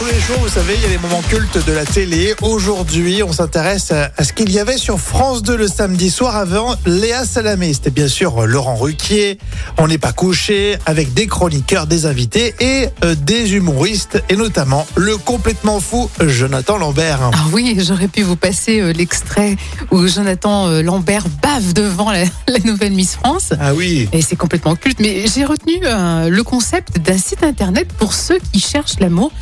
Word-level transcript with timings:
tous 0.00 0.06
les 0.06 0.20
jours, 0.20 0.38
vous 0.40 0.48
savez, 0.48 0.76
il 0.76 0.82
y 0.82 0.86
a 0.86 0.88
les 0.88 0.98
moments 0.98 1.20
cultes 1.28 1.66
de 1.66 1.72
la 1.72 1.84
télé. 1.84 2.34
Aujourd'hui, 2.40 3.22
on 3.22 3.34
s'intéresse 3.34 3.92
à 3.92 4.10
à 4.20 4.24
ce 4.24 4.34
qu'il 4.34 4.50
y 4.50 4.58
avait 4.58 4.76
sur 4.76 5.00
France 5.00 5.42
2 5.42 5.56
le 5.56 5.66
samedi 5.66 6.10
soir 6.10 6.36
avant 6.36 6.74
Léa 6.84 7.24
Salamé. 7.24 7.72
C'était 7.72 7.90
bien 7.90 8.06
sûr 8.06 8.46
Laurent 8.46 8.76
Ruquier, 8.76 9.38
On 9.78 9.88
n'est 9.88 9.96
pas 9.96 10.12
couché, 10.12 10.76
avec 10.84 11.14
des 11.14 11.26
chroniqueurs, 11.26 11.86
des 11.86 12.04
invités 12.04 12.54
et 12.60 12.88
euh, 13.02 13.14
des 13.14 13.54
humoristes, 13.54 14.22
et 14.28 14.36
notamment 14.36 14.86
le 14.94 15.16
complètement 15.16 15.80
fou 15.80 16.10
Jonathan 16.20 16.76
Lambert. 16.76 17.30
Ah 17.32 17.44
oui, 17.52 17.78
j'aurais 17.80 18.08
pu 18.08 18.22
vous 18.22 18.36
passer 18.36 18.80
euh, 18.80 18.92
l'extrait 18.92 19.56
où 19.90 20.06
Jonathan 20.06 20.68
euh, 20.68 20.82
Lambert 20.82 21.24
bave 21.42 21.72
devant 21.72 22.10
la, 22.10 22.24
la 22.48 22.58
nouvelle 22.64 22.92
Miss 22.92 23.14
France. 23.16 23.54
Ah 23.58 23.72
oui. 23.74 24.06
Et 24.12 24.20
c'est 24.20 24.36
complètement 24.36 24.76
culte. 24.76 25.00
Mais 25.00 25.24
j'ai 25.26 25.46
retenu 25.46 25.80
le 25.80 26.42
concept 26.42 26.98
d'un 26.98 27.16
site 27.16 27.42
internet 27.42 27.88
pour 27.98 28.12
ceux 28.12 28.38
qui 28.52 28.60
cherchent 28.60 29.00
l'amour 29.00 29.32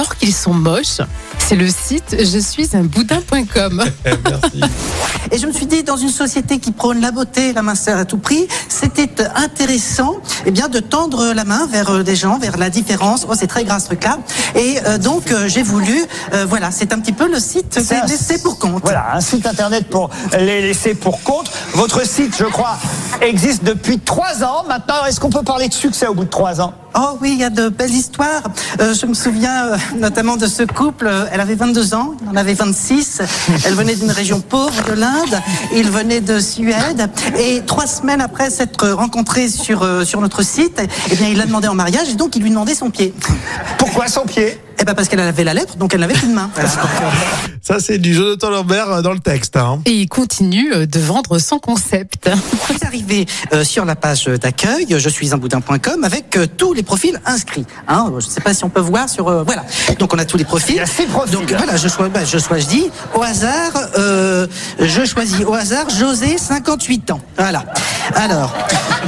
alors 0.00 0.16
qu'ils 0.16 0.34
sont 0.34 0.54
moches. 0.54 1.02
C'est 1.38 1.56
le 1.56 1.68
site 1.68 2.16
je 2.18 2.38
suis 2.38 2.74
un 2.74 2.84
boudin.com. 2.84 3.84
Eh, 4.06 4.10
Merci. 4.24 4.60
Et 5.30 5.38
je 5.38 5.46
me 5.46 5.52
suis 5.52 5.66
dit, 5.66 5.82
dans 5.82 5.96
une 5.96 6.08
société 6.08 6.58
qui 6.58 6.72
prône 6.72 7.00
la 7.00 7.10
beauté, 7.10 7.52
la 7.52 7.60
minceur 7.60 7.98
à 7.98 8.04
tout 8.06 8.16
prix, 8.16 8.48
c'était 8.68 9.10
intéressant 9.34 10.16
eh 10.46 10.50
bien, 10.50 10.68
de 10.68 10.80
tendre 10.80 11.32
la 11.32 11.44
main 11.44 11.66
vers 11.66 11.90
euh, 11.90 12.02
des 12.02 12.16
gens, 12.16 12.38
vers 12.38 12.56
la 12.56 12.70
différence. 12.70 13.26
Oh, 13.28 13.34
c'est 13.38 13.46
très 13.46 13.64
grave 13.64 13.80
ce 13.80 13.86
truc-là. 13.86 14.18
Et 14.54 14.78
euh, 14.86 14.98
donc, 14.98 15.30
euh, 15.30 15.48
j'ai 15.48 15.62
voulu, 15.62 16.04
euh, 16.32 16.46
voilà, 16.48 16.70
c'est 16.70 16.92
un 16.92 16.98
petit 16.98 17.12
peu 17.12 17.30
le 17.30 17.38
site 17.38 17.78
des 17.78 18.08
laissés 18.08 18.42
pour 18.42 18.58
compte. 18.58 18.80
Voilà, 18.82 19.14
un 19.14 19.20
site 19.20 19.46
internet 19.46 19.88
pour 19.88 20.10
les 20.38 20.62
laisser 20.62 20.94
pour 20.94 21.22
compte. 21.22 21.50
Votre 21.74 22.06
site, 22.06 22.34
je 22.38 22.44
crois, 22.44 22.78
existe 23.20 23.64
depuis 23.64 23.98
trois 23.98 24.42
ans. 24.44 24.64
Maintenant, 24.68 25.04
est-ce 25.06 25.20
qu'on 25.20 25.30
peut 25.30 25.42
parler 25.42 25.68
de 25.68 25.74
succès 25.74 26.06
au 26.06 26.14
bout 26.14 26.24
de 26.24 26.30
trois 26.30 26.60
ans? 26.60 26.74
Oh 26.96 27.16
oui, 27.20 27.30
il 27.34 27.38
y 27.38 27.44
a 27.44 27.50
de 27.50 27.68
belles 27.68 27.94
histoires. 27.94 28.42
Euh, 28.80 28.94
je 28.94 29.06
me 29.06 29.14
souviens 29.14 29.66
euh, 29.66 29.76
notamment 29.96 30.36
de 30.36 30.46
ce 30.46 30.64
couple. 30.64 31.08
Elle 31.30 31.40
avait 31.40 31.54
22 31.54 31.94
ans, 31.94 32.14
il 32.20 32.28
en 32.28 32.36
avait 32.36 32.54
26. 32.54 33.22
Elle 33.64 33.74
venait 33.74 33.94
d'une 33.94 34.10
région 34.10 34.40
pauvre 34.40 34.82
de 34.88 34.94
l'Inde. 34.94 35.40
Il 35.72 35.88
venait 35.90 36.20
de 36.20 36.40
Suède. 36.40 37.08
Et 37.38 37.62
trois 37.64 37.86
semaines 37.86 38.20
après 38.20 38.50
s'être 38.50 38.88
rencontrés 38.88 39.48
sur, 39.48 39.84
euh, 39.84 40.04
sur 40.04 40.20
notre 40.20 40.29
eh 41.10 41.16
bien, 41.16 41.28
il 41.28 41.36
l'a 41.36 41.46
demandé 41.46 41.68
en 41.68 41.74
mariage 41.74 42.08
et 42.08 42.14
donc 42.14 42.36
il 42.36 42.42
lui 42.42 42.50
demandait 42.50 42.74
son 42.74 42.90
pied. 42.90 43.12
Pourquoi 43.78 44.08
son 44.08 44.24
pied? 44.24 44.58
Eh 44.80 44.84
ben 44.84 44.94
parce 44.94 45.08
qu'elle 45.08 45.20
avait 45.20 45.44
la 45.44 45.52
lèpre, 45.54 45.76
donc 45.76 45.92
elle 45.94 46.00
n'avait 46.00 46.14
qu'une 46.14 46.32
main. 46.32 46.50
Voilà. 46.54 46.70
Ça, 47.62 47.78
c'est 47.78 47.98
du 47.98 48.14
Jonathan 48.14 48.48
Lambert 48.50 48.90
euh, 48.90 49.02
dans 49.02 49.12
le 49.12 49.18
texte. 49.18 49.56
hein. 49.56 49.80
Et 49.84 49.92
il 49.92 50.08
continue 50.08 50.72
euh, 50.72 50.86
de 50.86 50.98
vendre 50.98 51.38
son 51.38 51.58
concept. 51.58 52.30
Vous 52.68 52.76
arrivez 52.86 53.26
euh, 53.52 53.64
sur 53.64 53.84
la 53.84 53.94
page 53.94 54.24
d'accueil, 54.24 54.86
je 54.98 55.08
suis 55.10 55.34
un 55.34 55.36
boudin.com 55.36 56.02
avec 56.02 56.36
euh, 56.38 56.46
tous 56.46 56.72
les 56.72 56.82
profils 56.82 57.20
inscrits. 57.26 57.66
Hein, 57.86 58.06
je 58.10 58.14
ne 58.26 58.30
sais 58.30 58.40
pas 58.40 58.54
si 58.54 58.64
on 58.64 58.70
peut 58.70 58.80
voir 58.80 59.08
sur 59.10 59.28
euh, 59.28 59.42
voilà. 59.42 59.64
Donc 59.98 60.14
on 60.14 60.18
a 60.18 60.24
tous 60.24 60.38
les 60.38 60.44
profils. 60.44 60.74
Il 60.76 60.78
y 60.78 60.80
a 60.80 60.86
six 60.86 61.04
profils. 61.06 61.32
Donc 61.34 61.52
voilà, 61.52 61.76
je 61.76 61.86
choisis, 61.88 62.30
je 62.32 62.38
choisis 62.38 62.84
au 63.14 63.22
hasard, 63.22 63.72
euh, 63.98 64.46
je 64.78 65.04
choisis 65.04 65.40
au 65.44 65.52
hasard 65.52 65.90
José, 65.90 66.38
58 66.38 67.10
ans. 67.10 67.20
Voilà. 67.36 67.64
Alors, 68.14 68.54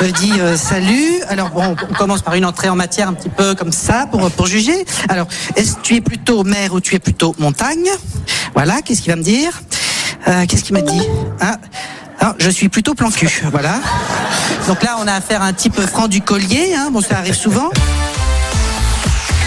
je 0.00 0.06
dis 0.06 0.32
euh, 0.40 0.56
salut. 0.56 1.20
Alors 1.28 1.50
bon, 1.50 1.76
on 1.90 1.94
commence 1.94 2.22
par 2.22 2.34
une 2.34 2.46
entrée 2.46 2.70
en 2.70 2.76
matière 2.76 3.08
un 3.08 3.12
petit 3.14 3.28
peu 3.28 3.54
comme 3.54 3.72
ça 3.72 4.06
pour 4.10 4.28
pour 4.30 4.46
juger. 4.46 4.86
Alors, 5.10 5.28
est-ce 5.58 5.74
tu 5.82 5.96
es 5.96 6.00
plutôt 6.00 6.44
mer 6.44 6.72
ou 6.72 6.80
tu 6.80 6.94
es 6.94 6.98
plutôt 7.00 7.34
montagne? 7.38 7.90
Voilà. 8.54 8.80
Qu'est-ce 8.80 9.02
qu'il 9.02 9.10
va 9.10 9.16
me 9.16 9.22
dire? 9.22 9.60
Euh, 10.28 10.46
Qu'est-ce 10.46 10.62
qu'il 10.62 10.74
m'a 10.74 10.82
dit? 10.82 11.02
Ah, 11.40 11.56
ah, 12.20 12.34
je 12.38 12.48
suis 12.48 12.68
plutôt 12.68 12.94
plan 12.94 13.10
cul, 13.10 13.28
voilà. 13.50 13.80
Donc 14.66 14.82
là, 14.82 14.96
on 15.00 15.06
a 15.06 15.14
affaire 15.14 15.42
à 15.42 15.46
un 15.46 15.52
type 15.52 15.80
franc 15.80 16.08
du 16.08 16.20
collier, 16.20 16.74
hein, 16.76 16.90
bon, 16.92 17.00
ça 17.00 17.18
arrive 17.18 17.34
souvent. 17.34 17.70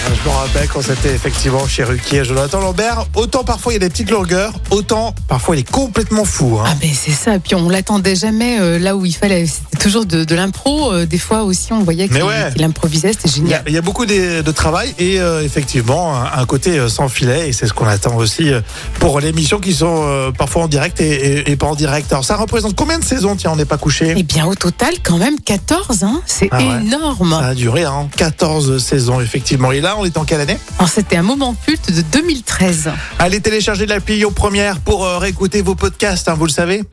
Je 0.08 0.30
me 0.30 0.34
rappelle 0.36 0.68
quand 0.68 0.82
c'était 0.82 1.14
effectivement 1.14 1.66
chez 1.68 1.84
Ruquier, 1.84 2.26
Jonathan 2.26 2.60
Lambert. 2.60 3.06
Autant 3.16 3.44
parfois 3.44 3.72
il 3.72 3.76
y 3.76 3.78
a 3.78 3.80
des 3.80 3.90
petites 3.90 4.10
longueurs, 4.12 4.52
autant 4.70 5.14
parfois 5.28 5.56
il 5.56 5.60
est 5.60 5.70
complètement 5.70 6.26
fou. 6.26 6.58
hein. 6.60 6.64
Ah 6.68 6.76
ben 6.82 6.90
c'est 6.94 7.12
ça. 7.12 7.40
Puis 7.40 7.56
on 7.56 7.70
l'attendait 7.70 8.16
jamais 8.16 8.60
euh, 8.60 8.78
là 8.80 8.96
où 8.96 9.06
il 9.06 9.16
fallait. 9.16 9.46
C'était 9.46 9.78
toujours 9.84 10.06
de, 10.06 10.24
de 10.24 10.36
l'impro. 10.36 10.92
Euh, 10.92 11.06
Des 11.06 11.18
fois 11.18 11.44
aussi, 11.44 11.72
on 11.72 11.84
voyait 11.84 12.08
qu'il 12.10 12.22
ouais. 12.24 12.64
improvisait. 12.64 13.14
C'était 13.14 13.30
génial. 13.30 13.64
il 13.68 13.74
y 13.74 13.78
a 13.78 13.82
beaucoup 13.82 14.06
de, 14.06 14.42
de 14.42 14.52
travail 14.52 14.94
et 15.00 15.20
euh, 15.20 15.44
effectivement 15.44 16.16
un, 16.16 16.40
un 16.42 16.46
côté 16.46 16.78
euh, 16.78 16.90
sans 16.90 17.08
filet 17.08 17.50
et 17.50 17.54
c'est 17.54 17.68
ce 17.68 17.74
qu'on 17.74 17.88
attend 17.88 18.16
aussi 18.18 18.52
euh, 18.52 18.62
pour 19.00 19.20
l'émission 19.20 19.60
qui 19.60 19.74
sont 19.74 20.04
euh, 20.08 20.32
parfois 20.32 20.64
en 20.64 20.68
direct 20.68 21.00
et, 21.00 21.10
et- 21.40 21.52
et 21.52 21.56
pas 21.56 21.68
en 21.68 21.76
direct. 21.76 22.12
Alors 22.12 22.26
ça 22.26 22.36
représente 22.36 22.76
combien 22.76 23.00
de 23.00 23.06
saisons? 23.06 23.36
Tiens, 23.36 23.52
on 23.54 23.56
n'est 23.56 23.66
pas 23.66 23.78
couché. 23.78 24.14
Eh 24.18 24.24
bien, 24.24 24.46
au 24.46 24.56
total, 24.56 24.94
quand 25.04 25.18
même 25.18 25.40
14. 25.40 26.04
Hein 26.04 26.22
c'est 26.26 26.50
Ah 26.52 26.58
ouais. 26.58 26.82
énorme. 26.82 27.32
Ça 27.40 27.48
a 27.48 27.54
duré 27.56 27.86
hein, 27.86 28.08
14 28.18 28.78
saisons 28.84 29.22
effectivement. 29.22 29.72
Et 29.72 29.80
là, 29.80 29.91
on 29.98 30.06
est 30.06 30.18
en 30.18 30.26
quelle 30.26 30.42
année 30.42 30.58
Alors, 30.78 30.90
C'était 30.90 31.18
un 31.18 31.24
moment 31.24 31.56
culte 31.66 31.92
de 31.92 32.02
2013. 32.02 32.92
Allez 33.20 33.42
télécharger 33.42 33.86
l'appli 33.86 34.18
Lyon 34.18 34.32
Première 34.34 34.80
pour 34.80 35.06
euh, 35.06 35.18
réécouter 35.18 35.62
vos 35.62 35.76
podcasts, 35.76 36.28
hein, 36.28 36.36
vous 36.36 36.46
le 36.46 36.52
savez. 36.52 36.84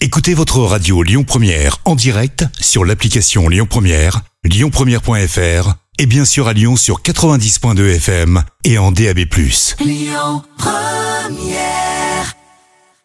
Écoutez 0.00 0.34
votre 0.34 0.58
radio 0.60 1.02
Lyon 1.02 1.24
Première 1.24 1.78
en 1.84 1.94
direct 1.94 2.44
sur 2.60 2.84
l'application 2.84 3.48
Lyon 3.48 3.66
Première, 3.68 4.22
lyonpremière.fr 4.44 5.74
et 5.98 6.06
bien 6.06 6.24
sûr 6.24 6.48
à 6.48 6.52
Lyon 6.52 6.76
sur 6.76 7.02
90.2 7.02 7.96
FM 7.96 8.42
et 8.64 8.78
en 8.78 8.90
DAB+. 8.90 9.20
Lyon 9.80 10.42
Première 10.58 11.91